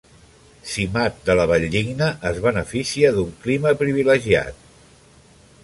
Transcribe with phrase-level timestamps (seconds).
[0.69, 4.67] Simat de la Valldigna es beneficia d'un clima privilegiat.